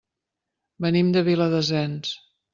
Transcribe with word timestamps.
Venim 0.85 1.13
de 1.17 1.23
Viladasens. 1.29 2.17